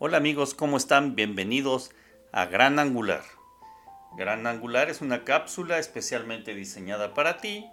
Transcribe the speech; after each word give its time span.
Hola 0.00 0.18
amigos, 0.18 0.54
¿cómo 0.54 0.76
están? 0.76 1.16
Bienvenidos 1.16 1.90
a 2.30 2.46
Gran 2.46 2.78
Angular. 2.78 3.24
Gran 4.16 4.46
Angular 4.46 4.90
es 4.90 5.00
una 5.00 5.24
cápsula 5.24 5.80
especialmente 5.80 6.54
diseñada 6.54 7.14
para 7.14 7.38
ti 7.38 7.66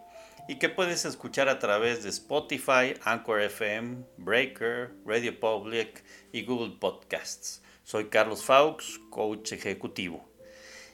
y 0.47 0.55
que 0.55 0.69
puedes 0.69 1.05
escuchar 1.05 1.49
a 1.49 1.59
través 1.59 2.01
de 2.01 2.09
Spotify, 2.09 2.95
Anchor 3.03 3.41
FM, 3.41 4.05
Breaker, 4.17 4.95
Radio 5.05 5.39
Public 5.39 6.03
y 6.31 6.43
Google 6.45 6.77
Podcasts. 6.79 7.61
Soy 7.83 8.05
Carlos 8.05 8.43
Faux, 8.43 8.99
coach 9.11 9.51
ejecutivo. 9.51 10.27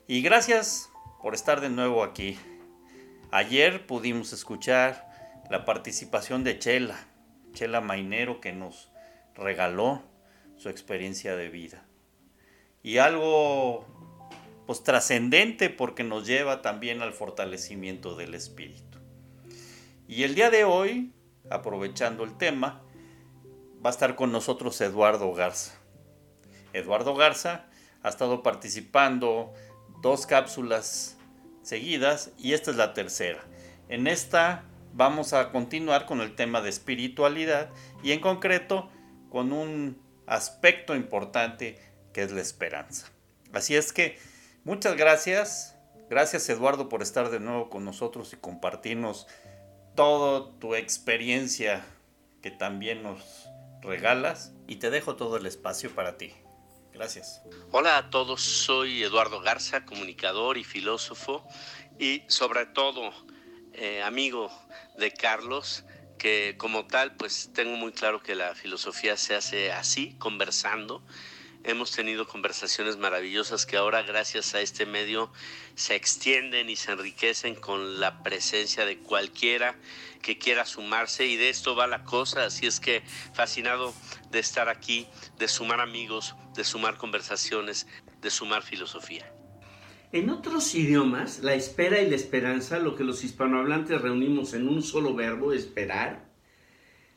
Y 0.09 0.21
gracias 0.23 0.89
por 1.21 1.34
estar 1.34 1.61
de 1.61 1.70
nuevo 1.70 2.04
aquí. 2.04 2.38
Ayer 3.32 3.88
pudimos 3.88 4.34
escuchar 4.34 5.09
la 5.50 5.63
participación 5.63 6.43
de 6.43 6.59
Chela, 6.59 7.00
Chela 7.54 7.79
Mainero 7.79 8.41
que 8.41 8.52
nos 8.52 8.91
regaló 9.34 10.11
su 10.62 10.70
experiencia 10.70 11.36
de 11.36 11.50
vida. 11.50 11.84
Y 12.84 13.00
algo 13.00 13.86
pues 14.68 14.83
trascendente 14.83 15.71
porque 15.71 16.04
nos 16.04 16.28
lleva 16.28 16.61
también 16.61 17.02
al 17.02 17.14
fortalecimiento 17.14 18.15
del 18.15 18.36
espíritu. 18.36 19.00
Y 20.07 20.21
el 20.21 20.36
día 20.36 20.52
de 20.52 20.64
hoy, 20.64 21.14
aprovechando 21.50 22.24
el 22.24 22.38
tema, 22.38 22.83
va 23.83 23.89
a 23.89 23.93
estar 23.93 24.16
con 24.16 24.32
nosotros 24.32 24.79
Eduardo 24.82 25.33
Garza. 25.33 25.74
Eduardo 26.74 27.16
Garza 27.16 27.66
ha 28.04 28.10
estado 28.10 28.43
participando 28.43 29.54
dos 30.04 30.28
cápsulas 30.28 31.18
seguidas 31.64 32.33
y 32.38 32.53
esta 32.53 32.69
es 32.69 32.78
la 32.78 32.94
tercera. 32.94 33.44
En 33.89 34.05
esta 34.05 34.66
vamos 34.94 35.33
a 35.33 35.52
continuar 35.52 36.05
con 36.05 36.22
el 36.22 36.36
tema 36.36 36.61
de 36.61 36.69
espiritualidad 36.69 37.72
y 38.03 38.11
en 38.11 38.19
concreto 38.19 38.91
con 39.31 39.53
un 39.53 40.00
aspecto 40.31 40.95
importante 40.95 41.77
que 42.13 42.23
es 42.23 42.31
la 42.31 42.39
esperanza. 42.39 43.11
Así 43.52 43.75
es 43.75 43.91
que 43.91 44.17
muchas 44.63 44.95
gracias. 44.95 45.75
Gracias 46.09 46.47
Eduardo 46.49 46.88
por 46.88 47.01
estar 47.01 47.29
de 47.29 47.41
nuevo 47.41 47.69
con 47.69 47.83
nosotros 47.83 48.31
y 48.33 48.38
compartirnos 48.38 49.27
toda 49.93 50.57
tu 50.59 50.73
experiencia 50.75 51.85
que 52.41 52.49
también 52.49 53.03
nos 53.03 53.49
regalas 53.81 54.53
y 54.67 54.77
te 54.77 54.89
dejo 54.89 55.17
todo 55.17 55.35
el 55.35 55.45
espacio 55.45 55.93
para 55.93 56.17
ti. 56.17 56.33
Gracias. 56.93 57.41
Hola 57.71 57.97
a 57.97 58.09
todos, 58.09 58.41
soy 58.41 59.03
Eduardo 59.03 59.41
Garza, 59.41 59.85
comunicador 59.85 60.57
y 60.57 60.63
filósofo 60.63 61.45
y 61.99 62.23
sobre 62.27 62.66
todo 62.67 63.11
eh, 63.73 64.01
amigo 64.01 64.49
de 64.97 65.11
Carlos 65.11 65.83
que 66.22 66.53
como 66.55 66.86
tal, 66.86 67.16
pues 67.16 67.50
tengo 67.52 67.75
muy 67.77 67.94
claro 67.94 68.22
que 68.22 68.36
la 68.36 68.53
filosofía 68.53 69.17
se 69.17 69.33
hace 69.33 69.72
así, 69.72 70.14
conversando. 70.19 71.02
Hemos 71.63 71.89
tenido 71.94 72.28
conversaciones 72.28 72.97
maravillosas 72.97 73.66
que 73.66 73.75
ahora 73.75 74.03
gracias 74.03 74.53
a 74.53 74.61
este 74.61 74.86
medio 74.86 75.33
se 75.73 75.95
extienden 75.95 76.69
y 76.69 76.75
se 76.75 76.91
enriquecen 76.91 77.55
con 77.55 78.00
la 78.00 78.22
presencia 78.22 78.86
de 78.86 79.00
cualquiera 79.00 79.75
que 80.22 80.38
quiera 80.38 80.67
sumarse 80.67 81.25
y 81.25 81.38
de 81.38 81.50
esto 81.50 81.75
va 81.75 81.88
la 81.88 82.03
cosa, 82.03 82.45
así 82.45 82.67
es 82.67 82.80
que 82.80 83.02
fascinado 83.33 83.91
de 84.30 84.38
estar 84.38 84.69
aquí, 84.69 85.08
de 85.39 85.47
sumar 85.47 85.81
amigos, 85.81 86.35
de 86.53 86.63
sumar 86.63 86.97
conversaciones, 86.97 87.88
de 88.22 88.30
sumar 88.30 88.61
filosofía. 88.61 89.41
En 90.13 90.29
otros 90.29 90.75
idiomas, 90.75 91.41
la 91.41 91.55
espera 91.55 92.01
y 92.01 92.09
la 92.09 92.17
esperanza, 92.17 92.79
lo 92.79 92.95
que 92.95 93.05
los 93.05 93.23
hispanohablantes 93.23 94.01
reunimos 94.01 94.53
en 94.53 94.67
un 94.67 94.81
solo 94.81 95.13
verbo, 95.13 95.53
esperar, 95.53 96.29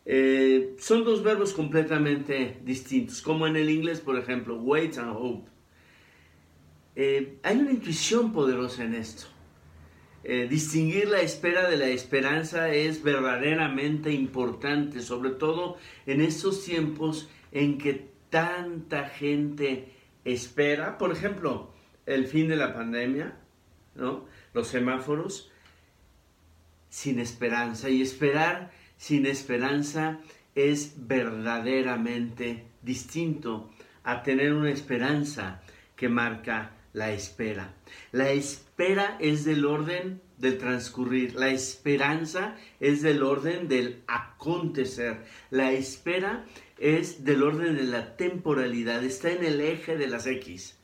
eh, 0.06 0.76
son 0.78 1.02
dos 1.04 1.24
verbos 1.24 1.54
completamente 1.54 2.60
distintos, 2.62 3.20
como 3.20 3.48
en 3.48 3.56
el 3.56 3.68
inglés, 3.68 4.00
por 4.00 4.16
ejemplo, 4.16 4.56
wait 4.56 4.96
and 4.98 5.16
hope. 5.16 5.50
Eh, 6.94 7.38
hay 7.42 7.56
una 7.56 7.72
intuición 7.72 8.32
poderosa 8.32 8.84
en 8.84 8.94
esto. 8.94 9.26
Eh, 10.22 10.46
distinguir 10.48 11.08
la 11.08 11.20
espera 11.20 11.68
de 11.68 11.76
la 11.76 11.88
esperanza 11.88 12.70
es 12.70 13.02
verdaderamente 13.02 14.12
importante, 14.12 15.00
sobre 15.00 15.30
todo 15.30 15.78
en 16.06 16.20
estos 16.20 16.64
tiempos 16.64 17.28
en 17.50 17.76
que 17.76 18.08
tanta 18.30 19.08
gente 19.08 19.92
espera. 20.24 20.96
Por 20.96 21.10
ejemplo, 21.10 21.73
el 22.06 22.26
fin 22.26 22.48
de 22.48 22.56
la 22.56 22.74
pandemia, 22.74 23.36
¿no? 23.94 24.26
Los 24.52 24.68
semáforos 24.68 25.50
sin 26.88 27.18
esperanza 27.18 27.88
y 27.88 28.02
esperar 28.02 28.70
sin 28.96 29.26
esperanza 29.26 30.20
es 30.54 30.94
verdaderamente 30.96 32.64
distinto 32.82 33.70
a 34.04 34.22
tener 34.22 34.52
una 34.52 34.70
esperanza 34.70 35.62
que 35.96 36.08
marca 36.08 36.72
la 36.92 37.10
espera. 37.12 37.74
La 38.12 38.30
espera 38.30 39.16
es 39.20 39.44
del 39.44 39.64
orden 39.64 40.20
del 40.38 40.58
transcurrir, 40.58 41.34
la 41.34 41.50
esperanza 41.50 42.56
es 42.80 43.02
del 43.02 43.22
orden 43.22 43.68
del 43.68 44.02
acontecer, 44.06 45.24
la 45.50 45.72
espera 45.72 46.44
es 46.78 47.24
del 47.24 47.42
orden 47.42 47.76
de 47.76 47.84
la 47.84 48.16
temporalidad, 48.16 49.02
está 49.04 49.32
en 49.32 49.44
el 49.44 49.60
eje 49.60 49.96
de 49.96 50.06
las 50.06 50.26
X. 50.26 50.78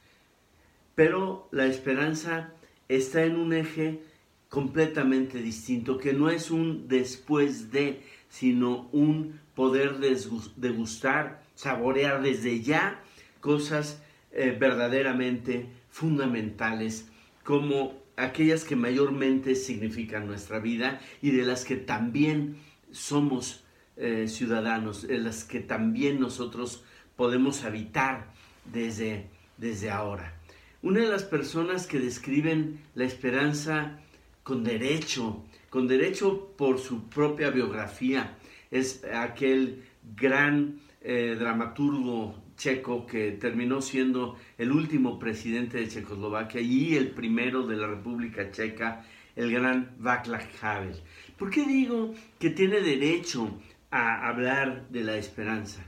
Pero 1.01 1.49
la 1.51 1.65
esperanza 1.65 2.53
está 2.87 3.25
en 3.25 3.37
un 3.37 3.55
eje 3.55 4.03
completamente 4.51 5.41
distinto, 5.41 5.97
que 5.97 6.13
no 6.13 6.29
es 6.29 6.51
un 6.51 6.89
después 6.89 7.73
de, 7.73 8.03
sino 8.29 8.91
un 8.93 9.41
poder 9.55 9.97
degustar, 9.97 11.43
saborear 11.55 12.21
desde 12.21 12.61
ya 12.61 13.01
cosas 13.41 14.03
eh, 14.33 14.55
verdaderamente 14.61 15.69
fundamentales, 15.89 17.09
como 17.45 17.95
aquellas 18.19 18.65
que 18.65 18.77
mayormente 18.77 19.55
significan 19.55 20.27
nuestra 20.27 20.59
vida 20.59 21.01
y 21.23 21.31
de 21.31 21.47
las 21.47 21.65
que 21.65 21.77
también 21.77 22.59
somos 22.93 23.65
eh, 23.97 24.29
ciudadanos, 24.29 25.09
de 25.09 25.17
las 25.17 25.45
que 25.45 25.61
también 25.61 26.21
nosotros 26.21 26.85
podemos 27.17 27.65
habitar 27.65 28.27
desde, 28.71 29.31
desde 29.57 29.91
ahora. 29.91 30.37
Una 30.83 31.01
de 31.01 31.09
las 31.09 31.25
personas 31.25 31.87
que 31.87 31.99
describen 31.99 32.81
la 32.95 33.05
esperanza 33.05 33.99
con 34.43 34.65
derecho, 34.65 35.45
con 35.69 35.87
derecho 35.87 36.55
por 36.57 36.79
su 36.79 37.11
propia 37.11 37.51
biografía, 37.51 38.39
es 38.71 39.05
aquel 39.05 39.85
gran 40.17 40.81
eh, 41.03 41.37
dramaturgo 41.39 42.43
checo 42.57 43.07
que 43.07 43.33
terminó 43.33 43.83
siendo 43.83 44.39
el 44.57 44.73
último 44.73 45.19
presidente 45.19 45.77
de 45.77 45.89
Checoslovaquia 45.89 46.63
y 46.63 46.97
el 46.97 47.11
primero 47.11 47.67
de 47.67 47.77
la 47.77 47.87
República 47.87 48.51
Checa, 48.51 49.05
el 49.37 49.53
gran 49.53 49.97
Václav 49.99 50.47
Havel. 50.63 50.97
¿Por 51.37 51.51
qué 51.51 51.67
digo 51.67 52.15
que 52.39 52.49
tiene 52.49 52.81
derecho 52.81 53.61
a 53.91 54.27
hablar 54.29 54.89
de 54.89 55.03
la 55.03 55.19
esperanza? 55.19 55.83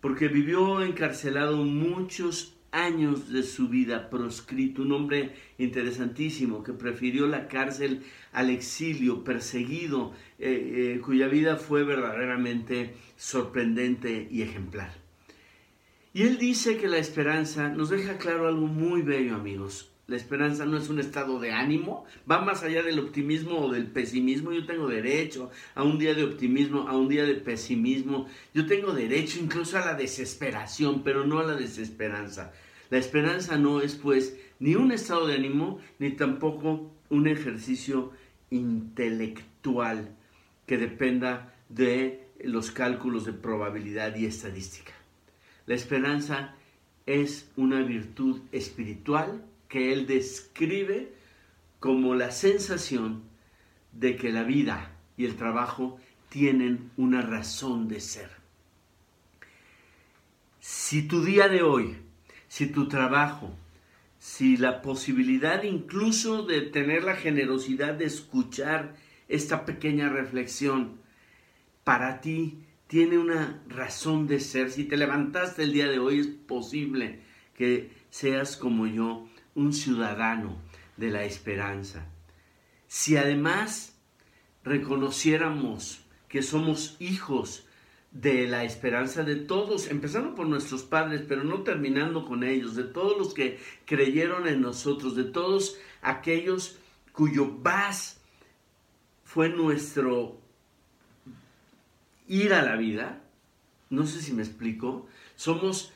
Porque 0.00 0.28
vivió 0.28 0.82
encarcelado 0.82 1.58
muchos 1.58 2.53
años 2.74 3.30
de 3.30 3.44
su 3.44 3.68
vida 3.68 4.10
proscrito, 4.10 4.82
un 4.82 4.92
hombre 4.92 5.34
interesantísimo 5.58 6.62
que 6.64 6.72
prefirió 6.72 7.26
la 7.26 7.46
cárcel 7.46 8.02
al 8.32 8.50
exilio, 8.50 9.22
perseguido, 9.22 10.12
eh, 10.40 10.96
eh, 10.96 11.00
cuya 11.00 11.28
vida 11.28 11.56
fue 11.56 11.84
verdaderamente 11.84 12.94
sorprendente 13.16 14.28
y 14.30 14.42
ejemplar. 14.42 14.92
Y 16.12 16.22
él 16.22 16.38
dice 16.38 16.76
que 16.76 16.88
la 16.88 16.98
esperanza 16.98 17.68
nos 17.68 17.90
deja 17.90 18.18
claro 18.18 18.48
algo 18.48 18.66
muy 18.66 19.02
bello, 19.02 19.36
amigos. 19.36 19.93
La 20.06 20.16
esperanza 20.16 20.66
no 20.66 20.76
es 20.76 20.90
un 20.90 20.98
estado 20.98 21.40
de 21.40 21.52
ánimo, 21.52 22.04
va 22.30 22.42
más 22.42 22.62
allá 22.62 22.82
del 22.82 22.98
optimismo 22.98 23.58
o 23.60 23.72
del 23.72 23.86
pesimismo. 23.86 24.52
Yo 24.52 24.66
tengo 24.66 24.86
derecho 24.86 25.50
a 25.74 25.82
un 25.82 25.98
día 25.98 26.12
de 26.14 26.24
optimismo, 26.24 26.88
a 26.88 26.96
un 26.96 27.08
día 27.08 27.24
de 27.24 27.36
pesimismo. 27.36 28.26
Yo 28.52 28.66
tengo 28.66 28.92
derecho 28.92 29.38
incluso 29.40 29.78
a 29.78 29.86
la 29.86 29.94
desesperación, 29.94 31.02
pero 31.02 31.24
no 31.24 31.38
a 31.38 31.44
la 31.44 31.54
desesperanza. 31.54 32.52
La 32.90 32.98
esperanza 32.98 33.56
no 33.56 33.80
es 33.80 33.94
pues 33.94 34.36
ni 34.60 34.74
un 34.74 34.92
estado 34.92 35.26
de 35.26 35.36
ánimo, 35.36 35.80
ni 35.98 36.10
tampoco 36.10 36.92
un 37.08 37.26
ejercicio 37.26 38.12
intelectual 38.50 40.14
que 40.66 40.76
dependa 40.76 41.54
de 41.70 42.28
los 42.42 42.70
cálculos 42.70 43.24
de 43.24 43.32
probabilidad 43.32 44.14
y 44.16 44.26
estadística. 44.26 44.92
La 45.64 45.74
esperanza 45.74 46.54
es 47.06 47.50
una 47.56 47.80
virtud 47.82 48.40
espiritual 48.52 49.42
que 49.68 49.92
él 49.92 50.06
describe 50.06 51.12
como 51.80 52.14
la 52.14 52.30
sensación 52.30 53.22
de 53.92 54.16
que 54.16 54.30
la 54.30 54.42
vida 54.42 54.92
y 55.16 55.24
el 55.24 55.36
trabajo 55.36 55.98
tienen 56.28 56.90
una 56.96 57.22
razón 57.22 57.88
de 57.88 58.00
ser. 58.00 58.30
Si 60.60 61.06
tu 61.06 61.22
día 61.22 61.48
de 61.48 61.62
hoy, 61.62 61.96
si 62.48 62.66
tu 62.66 62.88
trabajo, 62.88 63.54
si 64.18 64.56
la 64.56 64.80
posibilidad 64.80 65.62
incluso 65.62 66.44
de 66.46 66.62
tener 66.62 67.04
la 67.04 67.16
generosidad 67.16 67.94
de 67.94 68.06
escuchar 68.06 68.96
esta 69.28 69.64
pequeña 69.66 70.08
reflexión, 70.08 70.98
para 71.84 72.20
ti 72.20 72.58
tiene 72.86 73.18
una 73.18 73.62
razón 73.68 74.26
de 74.26 74.40
ser. 74.40 74.70
Si 74.70 74.84
te 74.84 74.96
levantaste 74.96 75.62
el 75.62 75.72
día 75.72 75.88
de 75.88 75.98
hoy 75.98 76.20
es 76.20 76.26
posible 76.28 77.20
que 77.54 77.90
seas 78.10 78.56
como 78.56 78.86
yo, 78.86 79.28
un 79.54 79.72
ciudadano 79.72 80.56
de 80.96 81.10
la 81.10 81.24
esperanza. 81.24 82.06
Si 82.86 83.16
además 83.16 83.96
reconociéramos 84.62 86.04
que 86.28 86.42
somos 86.42 86.96
hijos 86.98 87.66
de 88.10 88.46
la 88.46 88.64
esperanza 88.64 89.24
de 89.24 89.36
todos, 89.36 89.88
empezando 89.88 90.34
por 90.34 90.46
nuestros 90.46 90.82
padres, 90.82 91.22
pero 91.26 91.42
no 91.42 91.62
terminando 91.62 92.24
con 92.24 92.44
ellos, 92.44 92.76
de 92.76 92.84
todos 92.84 93.18
los 93.18 93.34
que 93.34 93.58
creyeron 93.86 94.46
en 94.46 94.60
nosotros, 94.60 95.16
de 95.16 95.24
todos 95.24 95.76
aquellos 96.00 96.78
cuyo 97.12 97.50
vas 97.58 98.20
fue 99.24 99.48
nuestro 99.48 100.38
ir 102.28 102.52
a 102.54 102.62
la 102.62 102.76
vida. 102.76 103.20
No 103.90 104.06
sé 104.06 104.20
si 104.22 104.32
me 104.32 104.42
explico. 104.42 105.06
Somos 105.36 105.92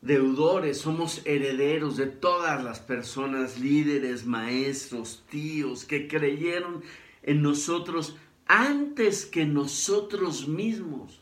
deudores, 0.00 0.78
somos 0.78 1.22
herederos 1.26 1.96
de 1.96 2.06
todas 2.06 2.62
las 2.62 2.80
personas, 2.80 3.58
líderes, 3.58 4.26
maestros, 4.26 5.24
tíos, 5.28 5.84
que 5.84 6.08
creyeron 6.08 6.82
en 7.22 7.42
nosotros 7.42 8.16
antes 8.46 9.26
que 9.26 9.44
nosotros 9.44 10.48
mismos. 10.48 11.20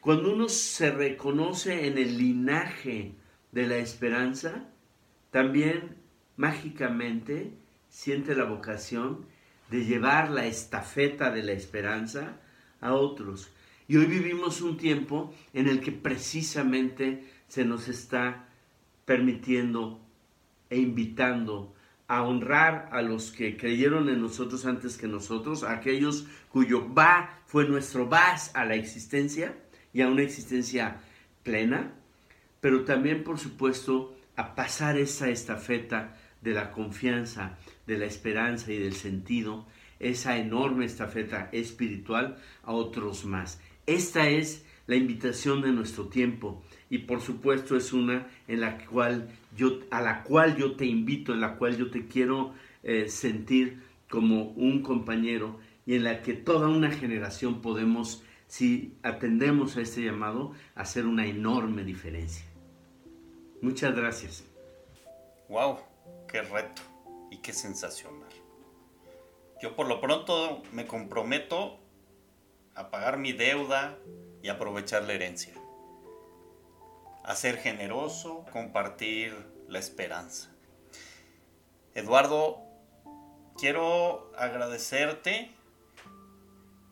Cuando 0.00 0.32
uno 0.32 0.48
se 0.48 0.90
reconoce 0.90 1.86
en 1.86 1.96
el 1.96 2.18
linaje 2.18 3.14
de 3.52 3.66
la 3.68 3.76
esperanza, 3.76 4.68
también 5.30 5.96
mágicamente 6.36 7.52
siente 7.88 8.34
la 8.34 8.44
vocación 8.44 9.26
de 9.70 9.84
llevar 9.84 10.30
la 10.30 10.46
estafeta 10.46 11.30
de 11.30 11.44
la 11.44 11.52
esperanza 11.52 12.40
a 12.80 12.94
otros. 12.94 13.52
Y 13.86 13.96
hoy 13.96 14.06
vivimos 14.06 14.60
un 14.60 14.76
tiempo 14.76 15.32
en 15.54 15.68
el 15.68 15.80
que 15.80 15.92
precisamente 15.92 17.24
se 17.52 17.66
nos 17.66 17.86
está 17.88 18.48
permitiendo 19.04 20.00
e 20.70 20.78
invitando 20.78 21.74
a 22.08 22.22
honrar 22.22 22.88
a 22.92 23.02
los 23.02 23.30
que 23.30 23.58
creyeron 23.58 24.08
en 24.08 24.22
nosotros 24.22 24.64
antes 24.64 24.96
que 24.96 25.06
nosotros, 25.06 25.62
a 25.62 25.72
aquellos 25.72 26.26
cuyo 26.48 26.94
va 26.94 27.42
fue 27.44 27.68
nuestro 27.68 28.08
vas 28.08 28.52
a 28.54 28.64
la 28.64 28.74
existencia 28.74 29.54
y 29.92 30.00
a 30.00 30.08
una 30.08 30.22
existencia 30.22 31.02
plena, 31.42 31.92
pero 32.62 32.84
también 32.84 33.22
por 33.22 33.38
supuesto 33.38 34.16
a 34.34 34.54
pasar 34.54 34.96
esa 34.96 35.28
estafeta 35.28 36.16
de 36.40 36.54
la 36.54 36.70
confianza, 36.70 37.58
de 37.86 37.98
la 37.98 38.06
esperanza 38.06 38.72
y 38.72 38.78
del 38.78 38.94
sentido, 38.94 39.66
esa 40.00 40.38
enorme 40.38 40.86
estafeta 40.86 41.50
espiritual 41.52 42.38
a 42.62 42.72
otros 42.72 43.26
más. 43.26 43.60
Esta 43.84 44.30
es 44.30 44.64
la 44.86 44.96
invitación 44.96 45.60
de 45.60 45.72
nuestro 45.72 46.06
tiempo 46.08 46.62
y 46.92 46.98
por 46.98 47.22
supuesto 47.22 47.74
es 47.74 47.94
una 47.94 48.26
en 48.46 48.60
la 48.60 48.76
cual 48.84 49.30
yo, 49.56 49.80
a 49.90 50.02
la 50.02 50.22
cual 50.24 50.58
yo 50.58 50.76
te 50.76 50.84
invito, 50.84 51.32
en 51.32 51.40
la 51.40 51.56
cual 51.56 51.78
yo 51.78 51.90
te 51.90 52.06
quiero 52.06 52.52
eh, 52.82 53.08
sentir 53.08 53.82
como 54.10 54.50
un 54.50 54.82
compañero 54.82 55.58
y 55.86 55.94
en 55.94 56.04
la 56.04 56.20
que 56.20 56.34
toda 56.34 56.68
una 56.68 56.90
generación 56.90 57.62
podemos, 57.62 58.22
si 58.46 58.92
atendemos 59.02 59.78
a 59.78 59.80
este 59.80 60.02
llamado, 60.02 60.52
hacer 60.74 61.06
una 61.06 61.24
enorme 61.24 61.82
diferencia. 61.82 62.44
Muchas 63.62 63.96
gracias. 63.96 64.44
¡Wow! 65.48 65.78
¡Qué 66.30 66.42
reto! 66.42 66.82
Y 67.30 67.38
qué 67.38 67.54
sensacional. 67.54 68.28
Yo 69.62 69.74
por 69.74 69.88
lo 69.88 69.98
pronto 69.98 70.62
me 70.72 70.86
comprometo 70.86 71.80
a 72.74 72.90
pagar 72.90 73.16
mi 73.16 73.32
deuda 73.32 73.98
y 74.42 74.50
aprovechar 74.50 75.04
la 75.04 75.14
herencia. 75.14 75.54
A 77.24 77.36
ser 77.36 77.58
generoso, 77.58 78.44
compartir 78.52 79.34
la 79.68 79.78
esperanza. 79.78 80.50
Eduardo, 81.94 82.62
quiero 83.56 84.32
agradecerte 84.36 85.50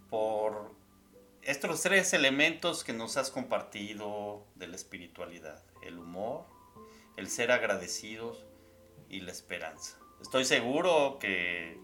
por 0.09 0.75
estos 1.43 1.83
tres 1.83 2.13
elementos 2.13 2.85
que 2.85 2.93
nos 2.93 3.17
has 3.17 3.31
compartido 3.31 4.45
de 4.57 4.69
la 4.69 4.77
espiritualidad. 4.77 5.63
El 5.83 5.99
humor, 5.99 6.45
el 7.17 7.29
ser 7.29 7.51
agradecidos 7.51 8.45
y 9.09 9.21
la 9.21 9.33
esperanza. 9.33 9.99
Estoy 10.21 10.45
seguro 10.45 11.19
que 11.19 11.81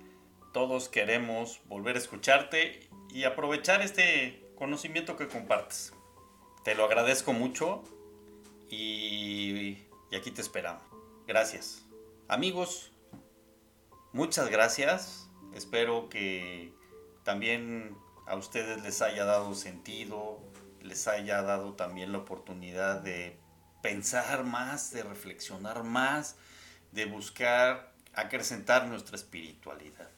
todos 0.52 0.88
queremos 0.88 1.60
volver 1.66 1.96
a 1.96 1.98
escucharte 1.98 2.88
y 3.10 3.24
aprovechar 3.24 3.82
este 3.82 4.46
conocimiento 4.56 5.16
que 5.16 5.26
compartes. 5.28 5.92
Te 6.64 6.74
lo 6.74 6.84
agradezco 6.84 7.32
mucho 7.32 7.82
y, 8.68 9.86
aquí 10.16 10.30
te 10.30 10.40
esperamos. 10.40 10.82
Gracias. 11.26 11.84
Amigos, 12.28 12.92
muchas 14.12 14.50
gracias. 14.50 15.28
Espero 15.54 16.08
que 16.08 16.72
también 17.24 17.96
a 18.26 18.36
ustedes 18.36 18.82
les 18.82 19.02
haya 19.02 19.24
dado 19.24 19.54
sentido, 19.54 20.40
les 20.82 21.08
haya 21.08 21.42
dado 21.42 21.74
también 21.74 22.12
la 22.12 22.18
oportunidad 22.18 23.00
de 23.00 23.38
pensar 23.82 24.44
más, 24.44 24.90
de 24.90 25.02
reflexionar 25.02 25.84
más 25.84 26.36
de 26.96 27.04
buscar 27.04 27.92
acrecentar 28.14 28.86
nuestra 28.88 29.16
espiritualidad. 29.16 30.08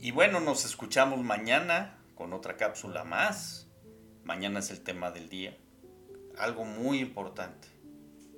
Y 0.00 0.10
bueno, 0.12 0.40
nos 0.40 0.64
escuchamos 0.64 1.20
mañana 1.20 1.98
con 2.14 2.32
otra 2.32 2.56
cápsula 2.56 3.04
más. 3.04 3.66
Mañana 4.24 4.60
es 4.60 4.70
el 4.70 4.80
tema 4.80 5.10
del 5.10 5.28
día. 5.28 5.56
Algo 6.38 6.64
muy 6.64 7.00
importante. 7.00 7.68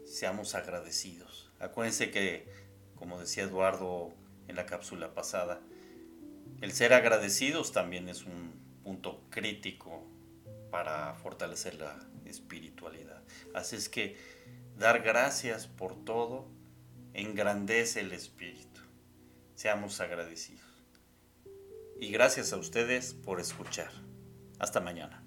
Seamos 0.06 0.54
agradecidos. 0.54 1.50
Acuérdense 1.58 2.10
que, 2.10 2.48
como 2.96 3.20
decía 3.20 3.44
Eduardo 3.44 4.12
en 4.48 4.56
la 4.56 4.66
cápsula 4.66 5.14
pasada, 5.14 5.60
el 6.60 6.72
ser 6.72 6.92
agradecidos 6.92 7.72
también 7.72 8.08
es 8.08 8.24
un 8.24 8.52
punto 8.82 9.22
crítico 9.30 10.04
para 10.70 11.14
fortalecer 11.14 11.74
la 11.74 11.98
espiritualidad. 12.24 13.22
Así 13.54 13.76
es 13.76 13.88
que 13.88 14.16
Dar 14.80 15.02
gracias 15.02 15.66
por 15.66 15.94
todo 16.06 16.48
engrandece 17.12 18.00
el 18.00 18.12
espíritu. 18.12 18.80
Seamos 19.54 20.00
agradecidos. 20.00 20.64
Y 22.00 22.10
gracias 22.10 22.54
a 22.54 22.56
ustedes 22.56 23.12
por 23.12 23.40
escuchar. 23.40 23.90
Hasta 24.58 24.80
mañana. 24.80 25.19